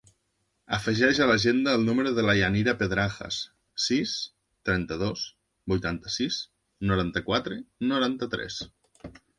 Afegeix 0.77 1.19
a 1.19 1.25
l'agenda 1.31 1.75
el 1.79 1.85
número 1.89 2.13
de 2.19 2.23
la 2.27 2.35
Yanira 2.39 2.75
Pedrajas: 2.81 3.39
sis, 3.89 4.17
trenta-dos, 4.71 5.29
vuitanta-sis, 5.75 6.43
noranta-quatre, 6.93 7.65
noranta-tres. 7.95 8.63